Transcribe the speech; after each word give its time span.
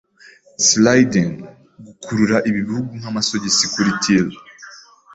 Slidin 0.67 1.31
'gukurura 1.41 2.37
ibi 2.49 2.59
bihugu 2.67 2.91
nkamasogisi 2.99 3.63
kuri 3.73 3.89
tile 4.03 4.35